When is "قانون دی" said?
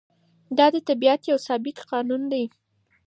1.91-2.43